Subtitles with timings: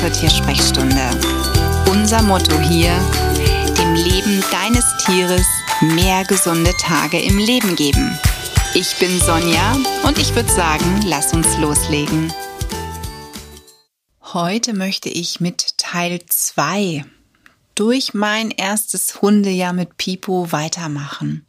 [0.00, 1.10] zur Tiersprechstunde.
[1.90, 2.92] Unser Motto hier,
[3.78, 5.46] dem Leben deines Tieres
[5.80, 8.18] mehr gesunde Tage im Leben geben.
[8.74, 9.74] Ich bin Sonja
[10.04, 12.30] und ich würde sagen, lass uns loslegen.
[14.22, 17.04] Heute möchte ich mit Teil 2
[17.74, 21.46] durch mein erstes Hundejahr mit Pipo weitermachen.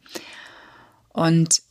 [1.09, 1.61] Und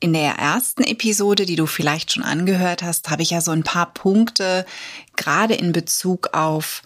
[0.00, 3.62] in der ersten Episode, die du vielleicht schon angehört hast, habe ich ja so ein
[3.62, 4.64] paar Punkte
[5.14, 6.82] gerade in Bezug auf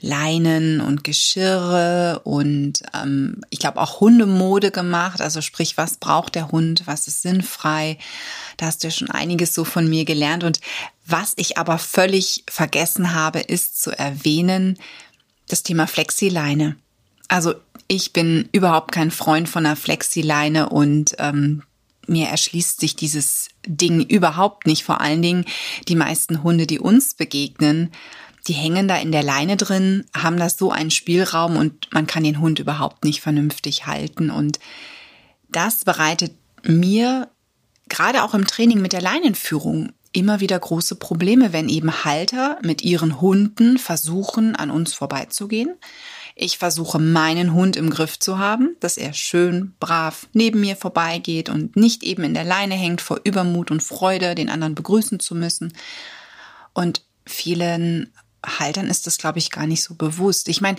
[0.00, 5.20] Leinen und Geschirre und ähm, ich glaube auch Hundemode gemacht.
[5.20, 7.98] Also sprich, was braucht der Hund, was ist sinnfrei.
[8.56, 10.42] Da hast du ja schon einiges so von mir gelernt.
[10.42, 10.60] Und
[11.06, 14.76] was ich aber völlig vergessen habe, ist zu erwähnen,
[15.48, 16.76] das Thema Flexileine.
[17.28, 17.54] Also
[17.86, 21.62] ich bin überhaupt kein Freund von einer Flexileine und ähm,
[22.06, 24.84] mir erschließt sich dieses Ding überhaupt nicht.
[24.84, 25.44] Vor allen Dingen
[25.88, 27.92] die meisten Hunde, die uns begegnen,
[28.48, 32.24] die hängen da in der Leine drin, haben das so einen Spielraum und man kann
[32.24, 34.30] den Hund überhaupt nicht vernünftig halten.
[34.30, 34.58] Und
[35.48, 36.32] das bereitet
[36.64, 37.28] mir
[37.88, 42.82] gerade auch im Training mit der Leinenführung immer wieder große Probleme, wenn eben Halter mit
[42.82, 45.74] ihren Hunden versuchen, an uns vorbeizugehen.
[46.34, 51.48] Ich versuche meinen Hund im Griff zu haben, dass er schön brav neben mir vorbeigeht
[51.48, 55.34] und nicht eben in der Leine hängt vor Übermut und Freude, den anderen begrüßen zu
[55.34, 55.72] müssen.
[56.72, 58.12] Und vielen
[58.44, 60.48] Haltern ist das, glaube ich, gar nicht so bewusst.
[60.48, 60.78] Ich meine,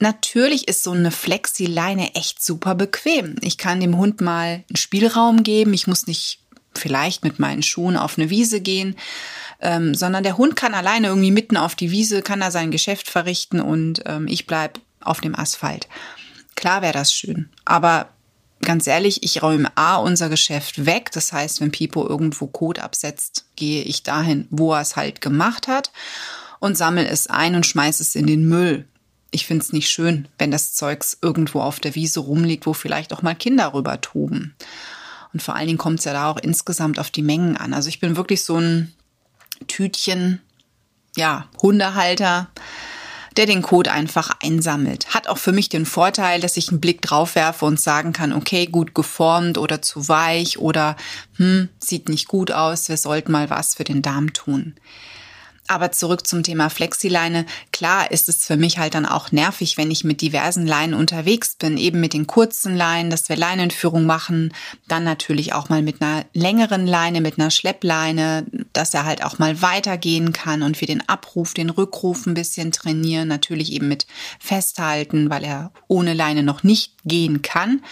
[0.00, 3.36] Natürlich ist so eine Flexi-Leine echt super bequem.
[3.40, 5.72] Ich kann dem Hund mal einen Spielraum geben.
[5.72, 6.40] Ich muss nicht
[6.74, 8.96] vielleicht mit meinen Schuhen auf eine Wiese gehen,
[9.60, 13.08] ähm, sondern der Hund kann alleine irgendwie mitten auf die Wiese, kann er sein Geschäft
[13.08, 15.88] verrichten und ähm, ich bleib auf dem Asphalt.
[16.56, 18.08] Klar wäre das schön, aber
[18.64, 21.10] ganz ehrlich, ich räume A unser Geschäft weg.
[21.12, 25.68] Das heißt, wenn Pipo irgendwo Kot absetzt, gehe ich dahin, wo er es halt gemacht
[25.68, 25.92] hat
[26.60, 28.86] und sammle es ein und schmeiße es in den Müll.
[29.30, 33.12] Ich finde es nicht schön, wenn das Zeugs irgendwo auf der Wiese rumliegt, wo vielleicht
[33.12, 34.54] auch mal Kinder rüber toben.
[35.32, 37.74] Und vor allen Dingen kommt es ja da auch insgesamt auf die Mengen an.
[37.74, 38.94] Also ich bin wirklich so ein
[39.66, 40.40] Tütchen,
[41.16, 42.48] ja, Hundehalter,
[43.36, 45.14] der den Code einfach einsammelt.
[45.14, 48.32] Hat auch für mich den Vorteil, dass ich einen Blick drauf werfe und sagen kann,
[48.32, 50.96] okay, gut geformt oder zu weich oder
[51.36, 54.74] hm, sieht nicht gut aus, wir sollten mal was für den Darm tun.
[55.66, 57.46] Aber zurück zum Thema Flexileine.
[57.72, 61.56] Klar ist es für mich halt dann auch nervig, wenn ich mit diversen Leinen unterwegs
[61.56, 64.52] bin, eben mit den kurzen Leinen, dass wir Leinenführung machen,
[64.88, 68.44] dann natürlich auch mal mit einer längeren Leine, mit einer Schleppleine,
[68.74, 72.70] dass er halt auch mal weitergehen kann und wir den Abruf, den Rückruf ein bisschen
[72.70, 74.06] trainieren, natürlich eben mit
[74.38, 77.82] festhalten, weil er ohne Leine noch nicht gehen kann.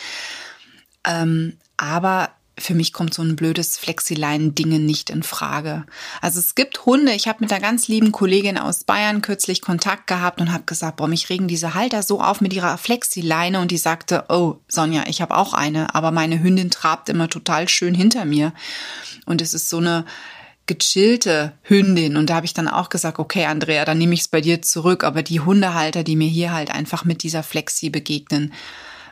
[1.06, 2.30] Ähm, aber
[2.62, 5.84] für mich kommt so ein blödes Flexilein-Dinge nicht in Frage.
[6.20, 10.06] Also es gibt Hunde, ich habe mit einer ganz lieben Kollegin aus Bayern kürzlich Kontakt
[10.06, 13.70] gehabt und habe gesagt, boah, mich regen diese Halter so auf mit ihrer Flexileine und
[13.70, 17.94] die sagte, oh, Sonja, ich habe auch eine, aber meine Hündin trabt immer total schön
[17.94, 18.52] hinter mir.
[19.26, 20.04] Und es ist so eine
[20.66, 24.28] gechillte Hündin und da habe ich dann auch gesagt, okay, Andrea, dann nehme ich es
[24.28, 28.52] bei dir zurück, aber die Hundehalter, die mir hier halt einfach mit dieser Flexi begegnen,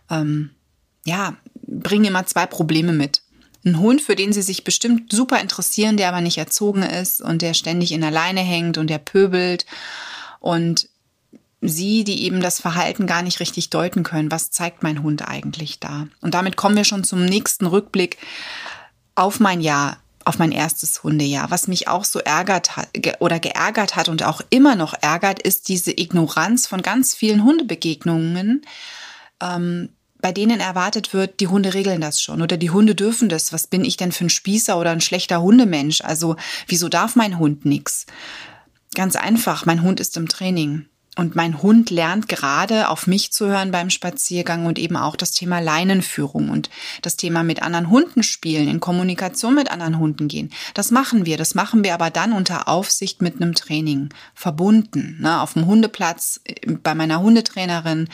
[0.08, 0.50] ähm,
[1.04, 3.22] ja, bringen immer zwei Probleme mit.
[3.64, 7.42] Ein Hund, für den sie sich bestimmt super interessieren, der aber nicht erzogen ist und
[7.42, 9.66] der ständig in der Leine hängt und der pöbelt.
[10.40, 10.88] Und
[11.60, 14.30] sie, die eben das Verhalten gar nicht richtig deuten können.
[14.30, 16.06] Was zeigt mein Hund eigentlich da?
[16.20, 18.18] Und damit kommen wir schon zum nächsten Rückblick
[19.14, 21.50] auf mein Jahr, auf mein erstes Hundejahr.
[21.50, 22.88] Was mich auch so ärgert hat
[23.18, 28.62] oder geärgert hat und auch immer noch ärgert, ist diese Ignoranz von ganz vielen Hundebegegnungen,
[29.42, 33.52] ähm, bei denen erwartet wird, die Hunde regeln das schon oder die Hunde dürfen das.
[33.52, 36.00] Was bin ich denn für ein Spießer oder ein schlechter Hundemensch?
[36.02, 36.36] Also
[36.66, 38.06] wieso darf mein Hund nichts?
[38.94, 40.86] Ganz einfach, mein Hund ist im Training.
[41.16, 45.32] Und mein Hund lernt gerade auf mich zu hören beim Spaziergang und eben auch das
[45.32, 46.70] Thema Leinenführung und
[47.02, 50.50] das Thema mit anderen Hunden spielen, in Kommunikation mit anderen Hunden gehen.
[50.72, 51.36] Das machen wir.
[51.36, 54.10] Das machen wir aber dann unter Aufsicht mit einem Training.
[54.34, 55.18] Verbunden.
[55.20, 58.08] Ne, auf dem Hundeplatz, äh, bei meiner Hundetrainerin.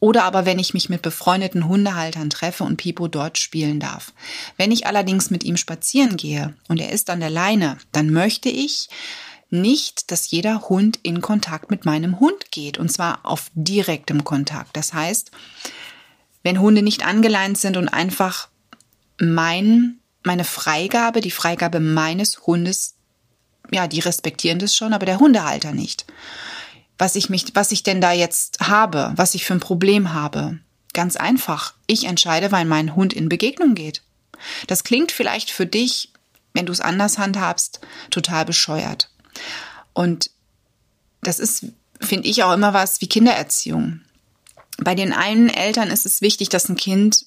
[0.00, 4.14] Oder aber wenn ich mich mit befreundeten Hundehaltern treffe und Pipo dort spielen darf.
[4.56, 8.48] Wenn ich allerdings mit ihm spazieren gehe und er ist an der Leine, dann möchte
[8.48, 8.88] ich,
[9.50, 14.76] nicht, dass jeder Hund in Kontakt mit meinem Hund geht und zwar auf direktem Kontakt.
[14.76, 15.30] Das heißt,
[16.42, 18.48] wenn Hunde nicht angeleint sind und einfach
[19.18, 22.94] mein, meine Freigabe, die Freigabe meines Hundes,
[23.70, 26.06] ja, die respektieren das schon, aber der Hundehalter nicht.
[26.96, 30.58] Was ich mich, was ich denn da jetzt habe, was ich für ein Problem habe.
[30.94, 31.74] Ganz einfach.
[31.86, 34.02] Ich entscheide, weil mein Hund in Begegnung geht.
[34.66, 36.12] Das klingt vielleicht für dich,
[36.54, 37.80] wenn du es anders handhabst,
[38.10, 39.10] total bescheuert.
[39.92, 40.30] Und
[41.22, 41.66] das ist,
[42.00, 44.00] finde ich, auch immer was wie Kindererziehung.
[44.78, 47.26] Bei den einen Eltern ist es wichtig, dass ein Kind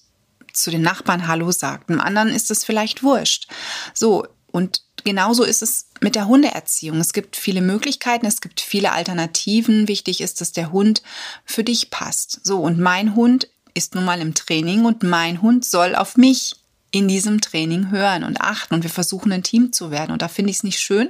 [0.53, 1.89] zu den Nachbarn Hallo sagt.
[1.89, 3.47] Dem anderen ist es vielleicht wurscht.
[3.93, 6.99] So, und genauso ist es mit der Hundeerziehung.
[6.99, 9.87] Es gibt viele Möglichkeiten, es gibt viele Alternativen.
[9.87, 11.01] Wichtig ist, dass der Hund
[11.45, 12.39] für dich passt.
[12.43, 16.55] So, und mein Hund ist nun mal im Training und mein Hund soll auf mich
[16.91, 20.11] in diesem Training hören und achten und wir versuchen ein Team zu werden.
[20.11, 21.09] Und da finde ich es nicht schön,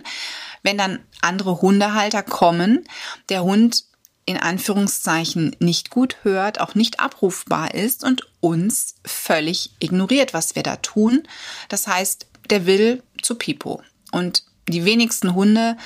[0.63, 2.85] wenn dann andere Hundehalter kommen,
[3.29, 3.85] der Hund
[4.25, 10.63] in Anführungszeichen nicht gut hört, auch nicht abrufbar ist und uns völlig ignoriert, was wir
[10.63, 11.23] da tun.
[11.69, 13.81] Das heißt, der will zu Pipo.
[14.11, 15.77] Und die wenigsten Hunde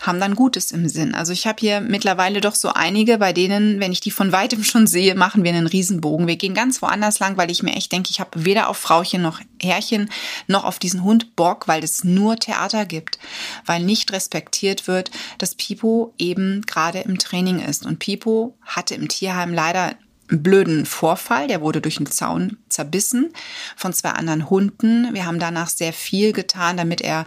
[0.00, 1.14] haben dann Gutes im Sinn.
[1.14, 4.64] Also ich habe hier mittlerweile doch so einige, bei denen, wenn ich die von weitem
[4.64, 6.26] schon sehe, machen wir einen Riesenbogen.
[6.26, 9.20] Wir gehen ganz woanders lang, weil ich mir echt denke, ich habe weder auf Frauchen
[9.20, 10.10] noch Herrchen
[10.46, 13.18] noch auf diesen Hund Bock, weil es nur Theater gibt,
[13.66, 17.84] weil nicht respektiert wird, dass Pipo eben gerade im Training ist.
[17.84, 19.96] Und Pipo hatte im Tierheim leider
[20.30, 21.46] einen blöden Vorfall.
[21.46, 23.34] Der wurde durch einen Zaun zerbissen
[23.76, 25.12] von zwei anderen Hunden.
[25.12, 27.26] Wir haben danach sehr viel getan, damit er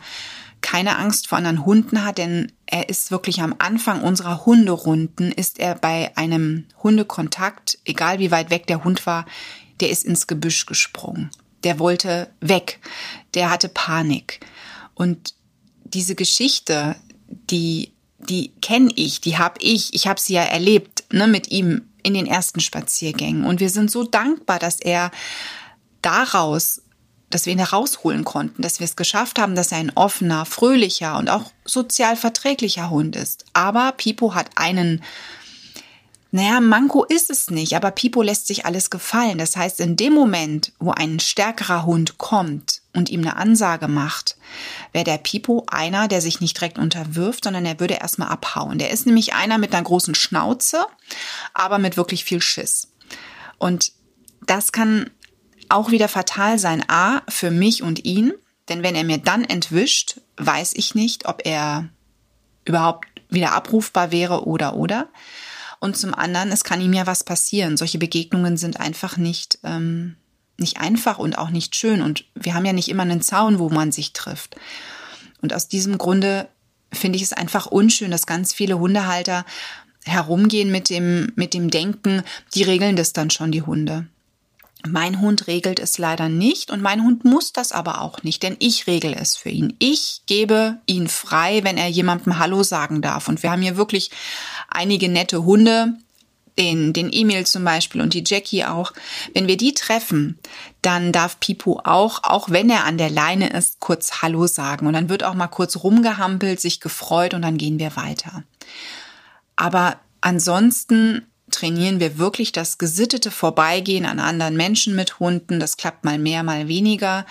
[0.63, 5.59] keine Angst vor anderen Hunden hat, denn er ist wirklich am Anfang unserer Hunderunden, ist
[5.59, 9.27] er bei einem Hundekontakt, egal wie weit weg der Hund war,
[9.79, 11.29] der ist ins Gebüsch gesprungen.
[11.63, 12.79] Der wollte weg.
[13.35, 14.39] Der hatte Panik.
[14.95, 15.35] Und
[15.83, 16.95] diese Geschichte,
[17.27, 21.83] die, die kenne ich, die habe ich, ich habe sie ja erlebt, ne, mit ihm
[22.01, 23.45] in den ersten Spaziergängen.
[23.45, 25.11] Und wir sind so dankbar, dass er
[26.01, 26.81] daraus
[27.33, 31.17] dass wir ihn herausholen konnten, dass wir es geschafft haben, dass er ein offener, fröhlicher
[31.17, 33.45] und auch sozial verträglicher Hund ist.
[33.53, 35.03] Aber Pipo hat einen,
[36.31, 39.37] naja, Manko ist es nicht, aber Pipo lässt sich alles gefallen.
[39.37, 44.37] Das heißt, in dem Moment, wo ein stärkerer Hund kommt und ihm eine Ansage macht,
[44.91, 48.77] wäre der Pipo einer, der sich nicht direkt unterwirft, sondern er würde erstmal abhauen.
[48.77, 50.85] Der ist nämlich einer mit einer großen Schnauze,
[51.53, 52.89] aber mit wirklich viel Schiss.
[53.57, 53.91] Und
[54.45, 55.09] das kann
[55.73, 56.83] auch wieder fatal sein.
[56.87, 58.33] A, für mich und ihn,
[58.69, 61.89] denn wenn er mir dann entwischt, weiß ich nicht, ob er
[62.65, 65.09] überhaupt wieder abrufbar wäre oder oder.
[65.79, 67.75] Und zum anderen, es kann ihm ja was passieren.
[67.75, 70.15] Solche Begegnungen sind einfach nicht, ähm,
[70.57, 72.01] nicht einfach und auch nicht schön.
[72.01, 74.55] Und wir haben ja nicht immer einen Zaun, wo man sich trifft.
[75.41, 76.47] Und aus diesem Grunde
[76.93, 79.45] finde ich es einfach unschön, dass ganz viele Hundehalter
[80.05, 82.23] herumgehen mit dem, mit dem Denken,
[82.53, 84.07] die regeln das dann schon, die Hunde.
[84.85, 88.57] Mein Hund regelt es leider nicht und mein Hund muss das aber auch nicht, denn
[88.59, 89.75] ich regel es für ihn.
[89.79, 93.29] Ich gebe ihn frei, wenn er jemandem Hallo sagen darf.
[93.29, 94.11] Und wir haben hier wirklich
[94.67, 95.93] einige nette Hunde,
[96.57, 98.93] den, den Emil zum Beispiel und die Jackie auch.
[99.33, 100.37] Wenn wir die treffen,
[100.81, 104.85] dann darf Pipo auch, auch wenn er an der Leine ist, kurz Hallo sagen.
[104.85, 108.43] Und dann wird auch mal kurz rumgehampelt, sich gefreut und dann gehen wir weiter.
[109.55, 115.59] Aber ansonsten trainieren wir wirklich das gesittete Vorbeigehen an anderen Menschen mit Hunden.
[115.59, 117.25] Das klappt mal mehr, mal weniger.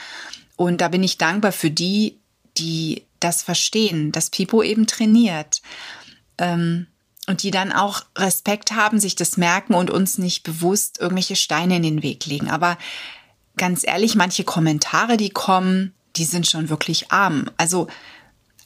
[0.56, 2.18] Und da bin ich dankbar für die,
[2.56, 5.62] die das verstehen, dass Pipo eben trainiert.
[6.38, 6.86] Ähm,
[7.28, 11.76] und die dann auch Respekt haben, sich das merken und uns nicht bewusst irgendwelche Steine
[11.76, 12.50] in den Weg legen.
[12.50, 12.78] Aber
[13.56, 17.48] ganz ehrlich, manche Kommentare, die kommen, die sind schon wirklich arm.
[17.58, 17.86] Also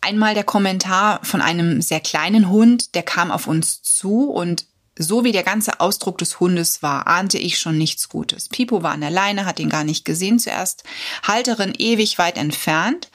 [0.00, 4.64] einmal der Kommentar von einem sehr kleinen Hund, der kam auf uns zu und
[4.98, 8.48] so wie der ganze Ausdruck des Hundes war, ahnte ich schon nichts Gutes.
[8.48, 10.84] Pipo war an der Leine, hat ihn gar nicht gesehen zuerst,
[11.22, 13.10] Halterin ewig weit entfernt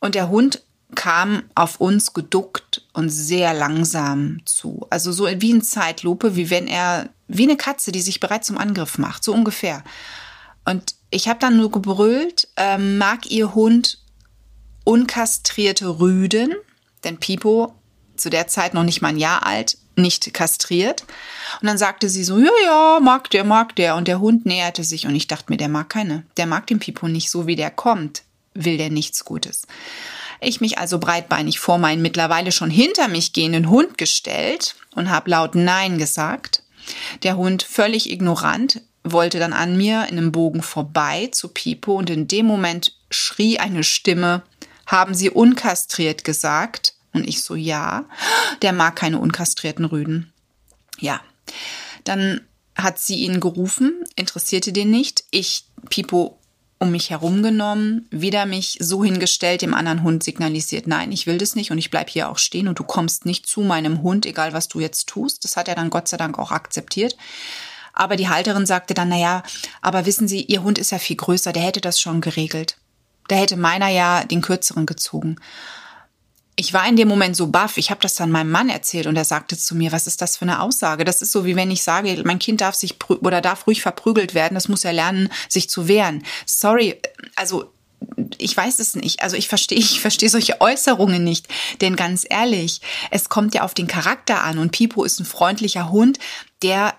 [0.00, 0.62] und der Hund
[0.94, 4.86] kam auf uns geduckt und sehr langsam zu.
[4.90, 8.56] Also so wie in Zeitlupe, wie wenn er, wie eine Katze, die sich bereit zum
[8.56, 9.84] Angriff macht, so ungefähr.
[10.64, 13.98] Und ich habe dann nur gebrüllt, äh, mag ihr Hund
[14.84, 16.54] unkastrierte Rüden?
[17.04, 17.74] Denn Pipo,
[18.18, 21.02] zu der Zeit noch nicht mal ein Jahr alt, nicht kastriert.
[21.60, 23.96] Und dann sagte sie so, ja, ja, mag der, mag der.
[23.96, 26.24] Und der Hund näherte sich und ich dachte mir, der mag keine.
[26.36, 28.22] Der mag den Pipo nicht so, wie der kommt.
[28.54, 29.66] Will der nichts Gutes.
[30.40, 35.30] Ich mich also breitbeinig vor meinen mittlerweile schon hinter mich gehenden Hund gestellt und habe
[35.30, 36.62] laut Nein gesagt.
[37.22, 42.10] Der Hund, völlig ignorant, wollte dann an mir in einem Bogen vorbei zu Pipo und
[42.10, 44.42] in dem Moment schrie eine Stimme,
[44.86, 46.94] haben Sie unkastriert gesagt?
[47.18, 48.04] Und ich so, ja,
[48.62, 50.32] der mag keine unkastrierten Rüden.
[50.98, 51.20] Ja,
[52.04, 52.40] dann
[52.76, 55.24] hat sie ihn gerufen, interessierte den nicht.
[55.30, 56.38] Ich, Pipo,
[56.78, 61.56] um mich herumgenommen, wieder mich so hingestellt, dem anderen Hund signalisiert, nein, ich will das
[61.56, 64.52] nicht und ich bleib hier auch stehen und du kommst nicht zu meinem Hund, egal
[64.52, 65.44] was du jetzt tust.
[65.44, 67.16] Das hat er dann Gott sei Dank auch akzeptiert.
[67.92, 69.42] Aber die Halterin sagte dann, naja,
[69.82, 72.76] aber wissen Sie, Ihr Hund ist ja viel größer, der hätte das schon geregelt.
[73.26, 75.36] Da hätte meiner ja den kürzeren gezogen.
[76.58, 77.76] Ich war in dem Moment so baff.
[77.76, 80.36] Ich habe das dann meinem Mann erzählt und er sagte zu mir, was ist das
[80.36, 81.04] für eine Aussage?
[81.04, 84.34] Das ist so, wie wenn ich sage, mein Kind darf sich oder darf ruhig verprügelt
[84.34, 84.54] werden.
[84.54, 86.24] Das muss er lernen, sich zu wehren.
[86.46, 87.00] Sorry,
[87.36, 87.72] also
[88.38, 89.22] ich weiß es nicht.
[89.22, 91.46] Also ich verstehe, ich verstehe solche Äußerungen nicht.
[91.80, 92.80] Denn ganz ehrlich,
[93.12, 94.58] es kommt ja auf den Charakter an.
[94.58, 96.18] Und Pipo ist ein freundlicher Hund,
[96.64, 96.94] der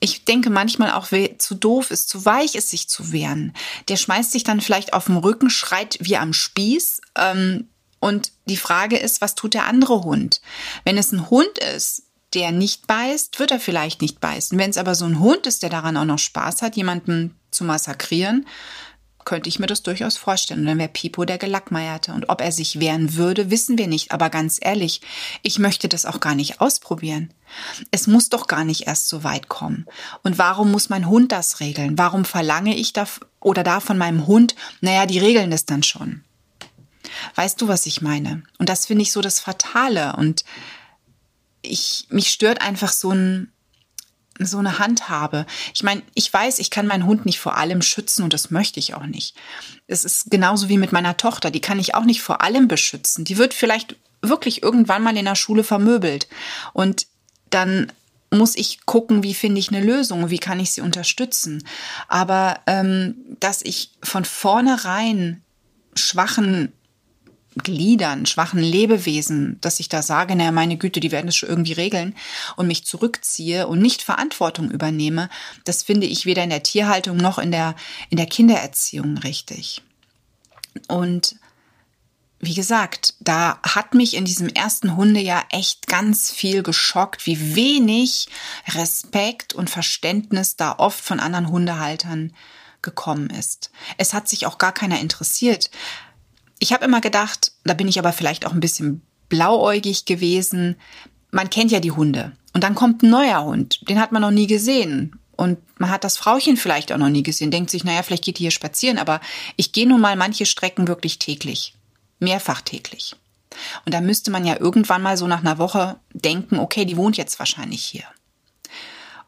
[0.00, 1.08] ich denke manchmal auch
[1.38, 3.52] zu doof ist, zu weich ist, sich zu wehren.
[3.88, 7.00] Der schmeißt sich dann vielleicht auf den Rücken, schreit wie am Spieß.
[7.16, 7.68] Ähm,
[8.04, 10.42] und die Frage ist, was tut der andere Hund?
[10.84, 12.02] Wenn es ein Hund ist,
[12.34, 14.58] der nicht beißt, wird er vielleicht nicht beißen.
[14.58, 17.64] Wenn es aber so ein Hund ist, der daran auch noch Spaß hat, jemanden zu
[17.64, 18.46] massakrieren,
[19.24, 20.60] könnte ich mir das durchaus vorstellen.
[20.60, 22.12] Und dann wäre Pipo der Gelackmeierte.
[22.12, 24.12] Und ob er sich wehren würde, wissen wir nicht.
[24.12, 25.00] Aber ganz ehrlich,
[25.40, 27.32] ich möchte das auch gar nicht ausprobieren.
[27.90, 29.86] Es muss doch gar nicht erst so weit kommen.
[30.22, 31.96] Und warum muss mein Hund das regeln?
[31.96, 33.06] Warum verlange ich da
[33.40, 36.23] oder da von meinem Hund, naja, die regeln das dann schon.
[37.34, 38.42] Weißt du, was ich meine?
[38.58, 40.16] Und das finde ich so das Fatale.
[40.16, 40.44] Und
[41.62, 43.52] ich, mich stört einfach so ein,
[44.38, 45.46] so eine Handhabe.
[45.74, 48.80] Ich meine, ich weiß, ich kann meinen Hund nicht vor allem schützen und das möchte
[48.80, 49.36] ich auch nicht.
[49.86, 53.24] Es ist genauso wie mit meiner Tochter, die kann ich auch nicht vor allem beschützen.
[53.24, 56.28] Die wird vielleicht wirklich irgendwann mal in der Schule vermöbelt
[56.72, 57.06] und
[57.50, 57.92] dann
[58.30, 61.64] muss ich gucken, wie finde ich eine Lösung, wie kann ich sie unterstützen.
[62.08, 65.42] Aber ähm, dass ich von vornherein
[65.94, 66.72] schwachen
[67.62, 71.72] Gliedern, schwachen Lebewesen, dass ich da sage, naja, meine Güte, die werden es schon irgendwie
[71.72, 72.14] regeln
[72.56, 75.28] und mich zurückziehe und nicht Verantwortung übernehme,
[75.64, 77.76] das finde ich weder in der Tierhaltung noch in der,
[78.10, 79.82] in der Kindererziehung richtig.
[80.88, 81.36] Und
[82.40, 88.28] wie gesagt, da hat mich in diesem ersten Hundejahr echt ganz viel geschockt, wie wenig
[88.68, 92.34] Respekt und Verständnis da oft von anderen Hundehaltern
[92.82, 93.70] gekommen ist.
[93.96, 95.70] Es hat sich auch gar keiner interessiert.
[96.58, 100.76] Ich habe immer gedacht, da bin ich aber vielleicht auch ein bisschen blauäugig gewesen.
[101.30, 102.32] Man kennt ja die Hunde.
[102.52, 103.88] Und dann kommt ein neuer Hund.
[103.88, 105.18] Den hat man noch nie gesehen.
[105.36, 107.50] Und man hat das Frauchen vielleicht auch noch nie gesehen.
[107.50, 108.98] Denkt sich, naja, vielleicht geht die hier spazieren.
[108.98, 109.20] Aber
[109.56, 111.74] ich gehe nun mal manche Strecken wirklich täglich.
[112.20, 113.16] Mehrfach täglich.
[113.84, 117.16] Und da müsste man ja irgendwann mal so nach einer Woche denken, okay, die wohnt
[117.16, 118.04] jetzt wahrscheinlich hier.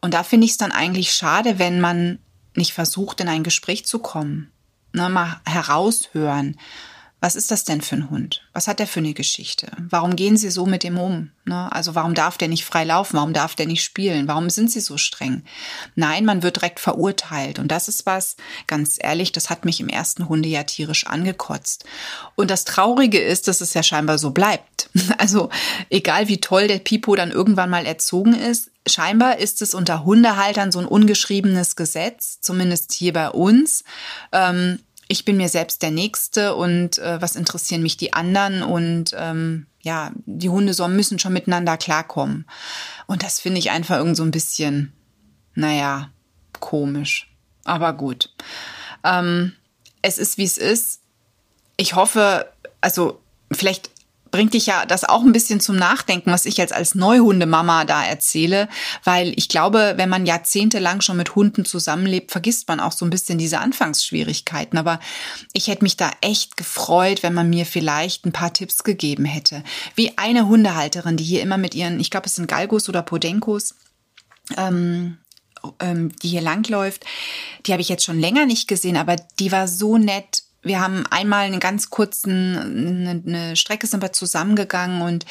[0.01, 2.19] Und da finde ich es dann eigentlich schade, wenn man
[2.55, 4.53] nicht versucht, in ein Gespräch zu kommen.
[4.93, 6.57] Ne, mal heraushören
[7.27, 8.43] was ist das denn für ein Hund?
[8.53, 9.67] Was hat der für eine Geschichte?
[9.81, 11.33] Warum gehen Sie so mit dem um?
[11.45, 11.73] Ne?
[11.73, 13.17] Also warum darf der nicht frei laufen?
[13.17, 14.29] Warum darf der nicht spielen?
[14.29, 15.43] Warum sind Sie so streng?
[15.97, 17.59] Nein, man wird direkt verurteilt.
[17.59, 18.37] Und das ist was,
[18.69, 21.85] ganz ehrlich, das hat mich im ersten Hundejahr tierisch angekotzt.
[22.37, 24.89] Und das Traurige ist, dass es ja scheinbar so bleibt.
[25.19, 25.49] Also
[25.91, 30.71] egal wie toll der Pipo dann irgendwann mal erzogen ist, scheinbar ist es unter Hundehaltern
[30.71, 33.83] so ein ungeschriebenes Gesetz, zumindest hier bei uns.
[34.31, 39.11] Ähm, ich bin mir selbst der Nächste und äh, was interessieren mich die anderen und
[39.17, 42.45] ähm, ja, die Hunde so müssen schon miteinander klarkommen.
[43.07, 44.93] Und das finde ich einfach irgend so ein bisschen,
[45.55, 46.11] naja,
[46.59, 47.33] komisch.
[47.65, 48.35] Aber gut.
[49.05, 49.53] Ähm,
[50.03, 51.03] es ist, wie es ist.
[51.77, 53.21] Ich hoffe, also
[53.53, 53.91] vielleicht
[54.37, 58.05] bringt dich ja das auch ein bisschen zum Nachdenken, was ich jetzt als Neuhundemama da
[58.05, 58.69] erzähle,
[59.03, 63.11] weil ich glaube, wenn man jahrzehntelang schon mit Hunden zusammenlebt, vergisst man auch so ein
[63.11, 64.79] bisschen diese Anfangsschwierigkeiten.
[64.79, 65.01] Aber
[65.55, 69.65] ich hätte mich da echt gefreut, wenn man mir vielleicht ein paar Tipps gegeben hätte.
[69.95, 73.75] Wie eine Hundehalterin, die hier immer mit ihren, ich glaube, es sind Galgos oder Podenkos,
[74.59, 75.17] ähm,
[75.81, 77.07] ähm, die hier langläuft,
[77.65, 81.07] die habe ich jetzt schon länger nicht gesehen, aber die war so nett wir haben
[81.07, 85.25] einmal einen ganz kurzen, eine, eine Strecke sind wir zusammengegangen und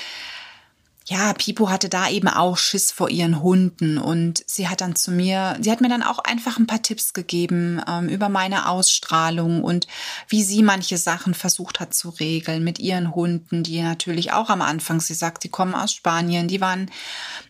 [1.07, 5.11] ja, Pipo hatte da eben auch Schiss vor ihren Hunden und sie hat dann zu
[5.11, 9.63] mir, sie hat mir dann auch einfach ein paar Tipps gegeben ähm, über meine Ausstrahlung
[9.63, 9.85] und
[10.29, 14.63] wie sie manche Sachen versucht hat zu regeln mit ihren Hunden, die natürlich auch am
[14.63, 16.89] Anfang, sie sagt, die kommen aus Spanien, die waren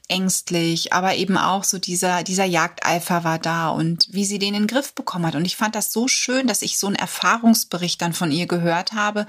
[0.08, 4.64] ängstlich, aber eben auch so dieser, dieser Jagdeifer war da und wie sie den in
[4.64, 5.36] den Griff bekommen hat.
[5.36, 8.94] Und ich fand das so schön, dass ich so einen Erfahrungsbericht dann von ihr gehört
[8.94, 9.26] habe,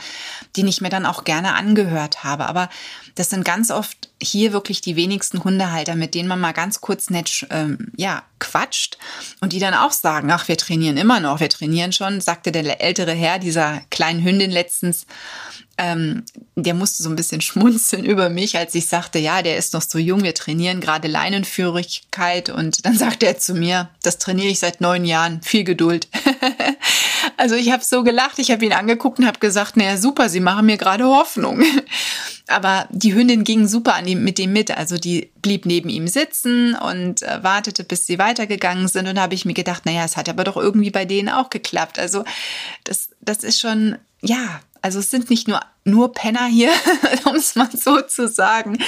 [0.57, 2.47] den ich mir dann auch gerne angehört habe.
[2.47, 2.69] Aber
[3.15, 7.11] das sind ganz oft hier wirklich die wenigsten Hundehalter, mit denen man mal ganz kurz
[7.11, 8.99] nett, ähm, ja, quatscht
[9.41, 12.81] und die dann auch sagen, ach, wir trainieren immer noch, wir trainieren schon, sagte der
[12.81, 15.07] ältere Herr dieser kleinen Hündin letztens,
[15.79, 16.25] ähm,
[16.55, 19.83] der musste so ein bisschen schmunzeln über mich, als ich sagte, ja, der ist noch
[19.83, 22.49] so jung, wir trainieren gerade Leinenführigkeit.
[22.49, 26.09] Und dann sagte er zu mir, das trainiere ich seit neun Jahren, viel Geduld.
[27.37, 30.41] also ich habe so gelacht, ich habe ihn angeguckt und habe gesagt, naja, super, Sie
[30.41, 31.63] machen mir gerade Hoffnung.
[32.49, 34.71] Aber die Hündin ging super an ihm, mit ihm mit.
[34.71, 39.07] Also die blieb neben ihm sitzen und äh, wartete, bis sie weitergegangen sind.
[39.07, 41.99] Und habe ich mir gedacht, naja, es hat aber doch irgendwie bei denen auch geklappt.
[41.99, 42.25] Also
[42.85, 46.71] das, das ist schon, ja, Also es sind nicht nur, nur Penner hier,
[47.25, 48.79] um es mal so zu sagen,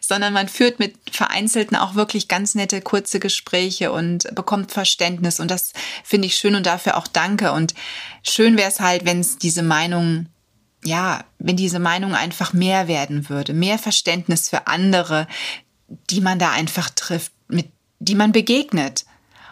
[0.00, 5.40] sondern man führt mit Vereinzelten auch wirklich ganz nette, kurze Gespräche und bekommt Verständnis.
[5.40, 5.72] Und das
[6.04, 7.52] finde ich schön und dafür auch danke.
[7.52, 7.74] Und
[8.22, 10.26] schön wäre es halt, wenn es diese Meinung,
[10.84, 15.26] ja, wenn diese Meinung einfach mehr werden würde, mehr Verständnis für andere,
[16.10, 17.31] die man da einfach trifft,
[18.04, 19.04] die man begegnet.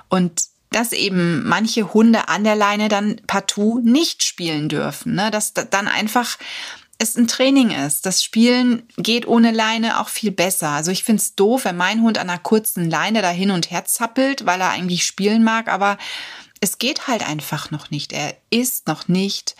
[0.08, 5.14] Und dass eben manche Hunde an der Leine dann partout nicht spielen dürfen.
[5.14, 5.30] Ne?
[5.30, 6.38] Dass dann einfach
[6.98, 8.06] es ein Training ist.
[8.06, 10.68] Das Spielen geht ohne Leine auch viel besser.
[10.68, 13.70] Also ich finde es doof, wenn mein Hund an einer kurzen Leine da hin und
[13.70, 15.96] her zappelt, weil er eigentlich spielen mag, aber
[16.60, 18.12] es geht halt einfach noch nicht.
[18.12, 19.56] Er ist noch nicht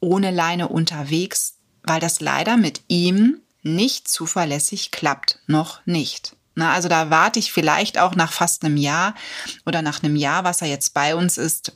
[0.00, 1.54] ohne Leine unterwegs,
[1.84, 5.38] weil das leider mit ihm nicht zuverlässig klappt.
[5.46, 6.34] Noch nicht.
[6.54, 9.14] Na, also da warte ich vielleicht auch nach fast einem Jahr
[9.66, 11.72] oder nach einem Jahr, was er jetzt bei uns ist,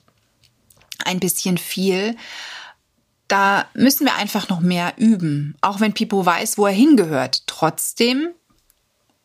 [1.04, 2.16] ein bisschen viel.
[3.28, 5.56] Da müssen wir einfach noch mehr üben.
[5.60, 7.46] Auch wenn Pipo weiß, wo er hingehört.
[7.46, 8.28] Trotzdem,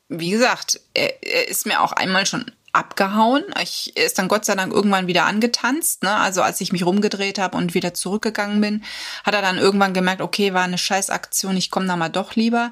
[0.08, 3.44] wie gesagt, er, er ist mir auch einmal schon abgehauen.
[3.62, 6.04] Ich er ist dann Gott sei Dank irgendwann wieder angetanzt.
[6.04, 6.16] Ne?
[6.16, 8.84] Also als ich mich rumgedreht habe und wieder zurückgegangen bin,
[9.24, 12.72] hat er dann irgendwann gemerkt, okay, war eine Scheißaktion, ich komme da mal doch lieber.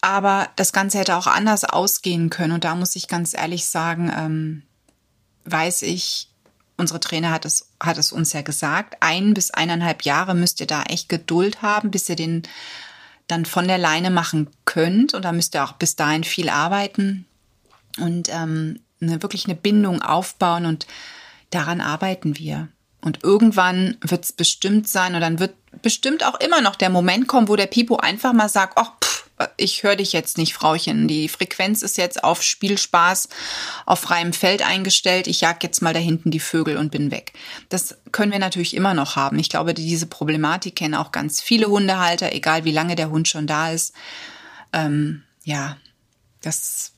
[0.00, 2.52] Aber das Ganze hätte auch anders ausgehen können.
[2.52, 4.62] Und da muss ich ganz ehrlich sagen, ähm,
[5.44, 6.28] weiß ich,
[6.76, 10.66] unsere Trainer hat es, hat es uns ja gesagt, ein bis eineinhalb Jahre müsst ihr
[10.66, 12.42] da echt Geduld haben, bis ihr den
[13.26, 15.14] dann von der Leine machen könnt.
[15.14, 17.26] Und da müsst ihr auch bis dahin viel arbeiten
[17.98, 20.66] und ähm, eine, wirklich eine Bindung aufbauen.
[20.66, 20.86] Und
[21.50, 22.68] daran arbeiten wir.
[23.00, 27.28] Und irgendwann wird es bestimmt sein und dann wird bestimmt auch immer noch der Moment
[27.28, 28.92] kommen, wo der Pipo einfach mal sagt, ach,
[29.56, 31.08] ich höre dich jetzt nicht, Frauchen.
[31.08, 33.28] Die Frequenz ist jetzt auf Spielspaß
[33.84, 35.26] auf freiem Feld eingestellt.
[35.26, 37.32] Ich jag jetzt mal da hinten die Vögel und bin weg.
[37.68, 39.38] Das können wir natürlich immer noch haben.
[39.38, 43.46] Ich glaube, diese Problematik kennen auch ganz viele Hundehalter, egal wie lange der Hund schon
[43.46, 43.94] da ist.
[44.72, 45.76] Ähm, ja,
[46.40, 46.92] das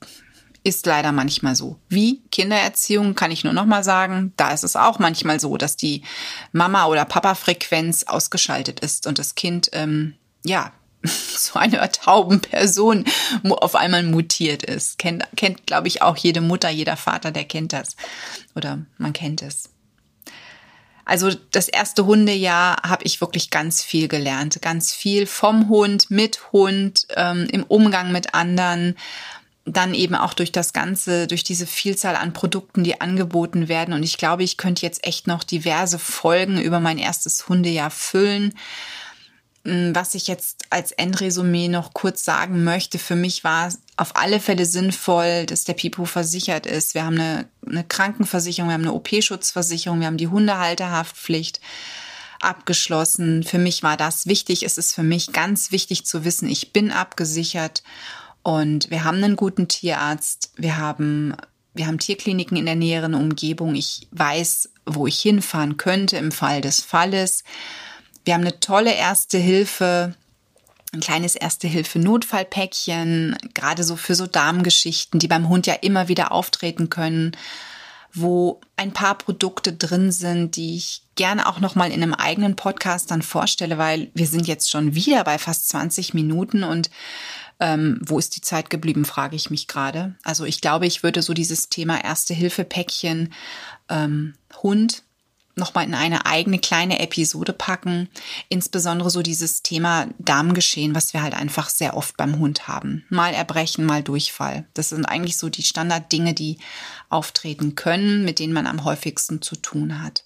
[0.63, 1.79] ist leider manchmal so.
[1.89, 5.77] Wie Kindererziehung kann ich nur noch mal sagen, da ist es auch manchmal so, dass
[5.77, 6.03] die
[6.53, 10.73] Mama- oder Papa-Frequenz ausgeschaltet ist und das Kind ähm, ja
[11.05, 13.05] so eine tauben Person
[13.49, 14.99] auf einmal mutiert ist.
[14.99, 17.97] Kennt, kennt glaube ich, auch jede Mutter, jeder Vater, der kennt das.
[18.55, 19.71] Oder man kennt es.
[21.05, 24.61] Also das erste Hundejahr habe ich wirklich ganz viel gelernt.
[24.61, 28.95] Ganz viel vom Hund, mit Hund, ähm, im Umgang mit anderen.
[29.65, 33.95] Dann eben auch durch das Ganze, durch diese Vielzahl an Produkten, die angeboten werden.
[33.95, 38.53] Und ich glaube, ich könnte jetzt echt noch diverse Folgen über mein erstes Hundejahr füllen.
[39.69, 44.17] Mm, was ich jetzt als Endresümee noch kurz sagen möchte, für mich war es auf
[44.17, 46.95] alle Fälle sinnvoll, dass der Pipo versichert ist.
[46.95, 51.61] Wir haben eine, eine Krankenversicherung, wir haben eine OP-Schutzversicherung, wir haben die Hundehalterhaftpflicht
[52.41, 53.43] abgeschlossen.
[53.43, 54.63] Für mich war das wichtig.
[54.63, 57.83] Es ist für mich ganz wichtig zu wissen, ich bin abgesichert
[58.43, 60.53] und wir haben einen guten Tierarzt.
[60.57, 61.37] Wir haben
[61.75, 63.75] wir haben Tierkliniken in der näheren Umgebung.
[63.75, 67.45] Ich weiß, wo ich hinfahren könnte im Fall des Falles.
[68.29, 70.15] Wir haben eine tolle Erste Hilfe,
[70.93, 76.91] ein kleines Erste-Hilfe-Notfallpäckchen, gerade so für so Darmgeschichten, die beim Hund ja immer wieder auftreten
[76.91, 77.35] können,
[78.13, 82.55] wo ein paar Produkte drin sind, die ich gerne auch noch mal in einem eigenen
[82.55, 86.91] Podcast dann vorstelle, weil wir sind jetzt schon wieder bei fast 20 Minuten und
[87.61, 90.17] ähm, wo ist die Zeit geblieben, frage ich mich gerade.
[90.23, 93.33] Also ich glaube, ich würde so dieses Thema Erste-Hilfe-Päckchen
[93.89, 95.03] ähm, Hund
[95.59, 98.09] nochmal in eine eigene kleine Episode packen.
[98.49, 103.05] Insbesondere so dieses Thema Darmgeschehen, was wir halt einfach sehr oft beim Hund haben.
[103.11, 104.67] Mal Erbrechen, mal Durchfall.
[104.75, 106.59] Das sind eigentlich so die Standarddinge, die
[107.11, 110.25] auftreten können, mit denen man am häufigsten zu tun hat.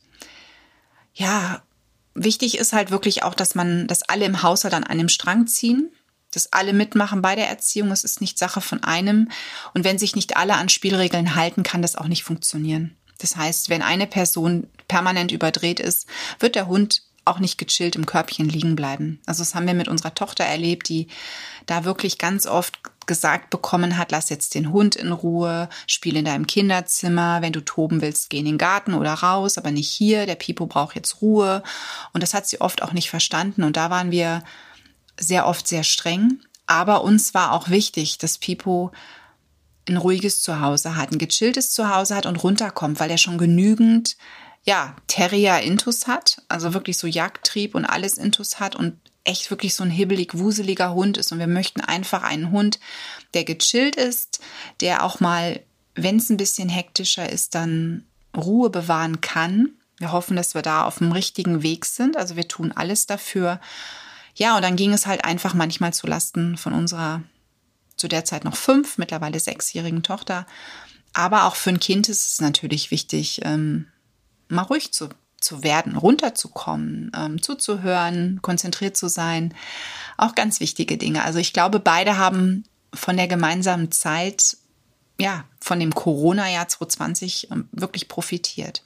[1.14, 1.62] Ja,
[2.14, 5.90] wichtig ist halt wirklich auch, dass man, dass alle im Haushalt an einem Strang ziehen
[6.32, 7.92] dass alle mitmachen bei der Erziehung.
[7.92, 9.30] Es ist nicht Sache von einem.
[9.74, 12.96] Und wenn sich nicht alle an Spielregeln halten, kann das auch nicht funktionieren.
[13.18, 16.06] Das heißt, wenn eine Person permanent überdreht ist,
[16.38, 19.20] wird der Hund auch nicht gechillt im Körbchen liegen bleiben.
[19.26, 21.06] Also das haben wir mit unserer Tochter erlebt, die
[21.66, 26.24] da wirklich ganz oft gesagt bekommen hat, lass jetzt den Hund in Ruhe, spiel in
[26.24, 30.26] deinem Kinderzimmer, wenn du toben willst, geh in den Garten oder raus, aber nicht hier,
[30.26, 31.62] der Pipo braucht jetzt Ruhe.
[32.12, 34.42] Und das hat sie oft auch nicht verstanden und da waren wir
[35.18, 36.40] sehr oft sehr streng.
[36.66, 38.92] Aber uns war auch wichtig, dass Pipo
[39.88, 44.16] ein ruhiges Zuhause hat, ein gechilltes Zuhause hat und runterkommt, weil er schon genügend,
[44.64, 49.82] ja, Terrier-Intus hat, also wirklich so Jagdtrieb und alles Intus hat und echt wirklich so
[49.82, 51.32] ein hibbelig, wuseliger Hund ist.
[51.32, 52.80] Und wir möchten einfach einen Hund,
[53.34, 54.40] der gechillt ist,
[54.80, 55.60] der auch mal,
[55.94, 58.04] wenn es ein bisschen hektischer ist, dann
[58.36, 59.70] Ruhe bewahren kann.
[59.98, 62.16] Wir hoffen, dass wir da auf dem richtigen Weg sind.
[62.16, 63.60] Also wir tun alles dafür.
[64.34, 67.22] Ja, und dann ging es halt einfach manchmal zu Lasten von unserer
[68.02, 70.44] zu der Zeit noch fünf, mittlerweile sechsjährigen Tochter.
[71.12, 73.86] Aber auch für ein Kind ist es natürlich wichtig, ähm,
[74.48, 75.08] mal ruhig zu,
[75.40, 79.54] zu werden, runterzukommen, ähm, zuzuhören, konzentriert zu sein.
[80.16, 81.22] Auch ganz wichtige Dinge.
[81.22, 84.56] Also ich glaube, beide haben von der gemeinsamen Zeit,
[85.20, 88.82] ja, von dem Corona-Jahr 2020 ähm, wirklich profitiert.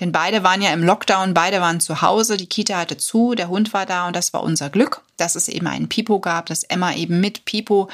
[0.00, 3.48] Denn beide waren ja im Lockdown, beide waren zu Hause, die Kita hatte zu, der
[3.48, 6.64] Hund war da und das war unser Glück, dass es eben einen Pipo gab, dass
[6.64, 7.88] Emma eben mit Pipo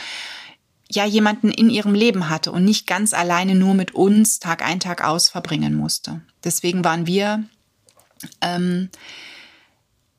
[0.90, 4.80] ja jemanden in ihrem Leben hatte und nicht ganz alleine nur mit uns Tag ein,
[4.80, 6.20] Tag aus verbringen musste.
[6.44, 7.44] Deswegen waren wir
[8.40, 8.90] ähm,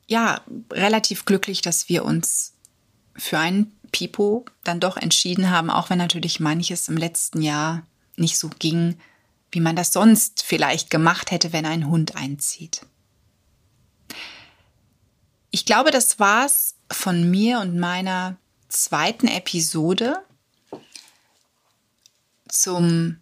[0.06, 0.40] ja
[0.72, 2.54] relativ glücklich, dass wir uns
[3.16, 7.82] für einen Pipo dann doch entschieden haben, auch wenn natürlich manches im letzten Jahr
[8.16, 8.98] nicht so ging,
[9.50, 12.82] wie man das sonst vielleicht gemacht hätte, wenn ein Hund einzieht.
[15.50, 18.36] Ich glaube, das war's von mir und meiner
[18.68, 20.22] zweiten Episode
[22.48, 23.18] zum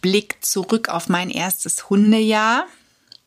[0.00, 2.66] Blick zurück auf mein erstes Hundejahr.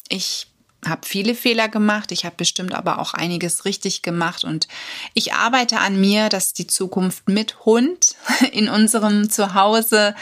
[0.10, 0.47] Ich
[0.86, 4.67] habe viele Fehler gemacht, ich habe bestimmt aber auch einiges richtig gemacht und
[5.13, 8.15] ich arbeite an mir, dass die Zukunft mit Hund
[8.51, 10.15] in unserem Zuhause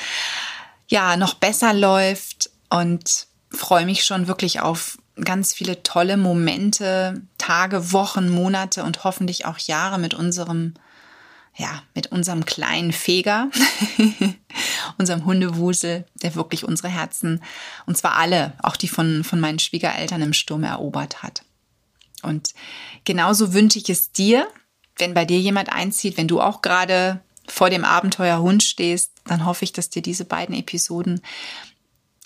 [0.87, 7.91] ja noch besser läuft und freue mich schon wirklich auf ganz viele tolle Momente, Tage,
[7.91, 10.73] Wochen, Monate und hoffentlich auch Jahre mit unserem
[11.59, 13.49] ja, mit unserem kleinen Feger,
[14.97, 17.43] unserem Hundewusel, der wirklich unsere Herzen,
[17.85, 21.43] und zwar alle, auch die von, von meinen Schwiegereltern im Sturm erobert hat.
[22.23, 22.53] Und
[23.03, 24.47] genauso wünsche ich es dir,
[24.97, 29.45] wenn bei dir jemand einzieht, wenn du auch gerade vor dem Abenteuer Hund stehst, dann
[29.45, 31.21] hoffe ich, dass dir diese beiden Episoden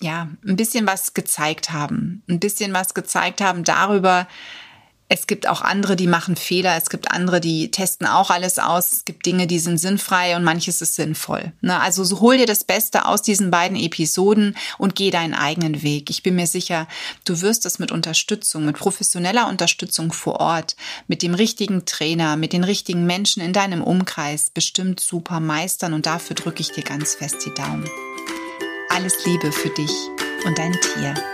[0.00, 4.28] ja ein bisschen was gezeigt haben, ein bisschen was gezeigt haben darüber,
[5.14, 6.76] es gibt auch andere, die machen Fehler.
[6.76, 8.92] Es gibt andere, die testen auch alles aus.
[8.92, 11.52] Es gibt Dinge, die sind sinnfrei und manches ist sinnvoll.
[11.60, 11.78] Ne?
[11.80, 16.10] Also so hol dir das Beste aus diesen beiden Episoden und geh deinen eigenen Weg.
[16.10, 16.88] Ich bin mir sicher,
[17.24, 20.74] du wirst es mit Unterstützung, mit professioneller Unterstützung vor Ort,
[21.06, 26.06] mit dem richtigen Trainer, mit den richtigen Menschen in deinem Umkreis bestimmt super meistern und
[26.06, 27.88] dafür drücke ich dir ganz fest die Daumen.
[28.88, 29.92] Alles Liebe für dich
[30.44, 31.33] und dein Tier.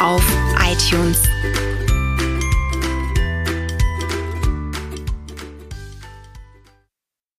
[0.00, 0.24] auf
[0.70, 1.33] iTunes